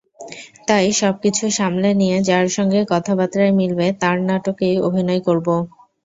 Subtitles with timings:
[0.67, 5.47] তাই সবকিছু সামলে নিয়ে যাঁর সঙ্গে কথাবার্তায় মিলবে, তাঁর নাটকেই অভিনয় করব।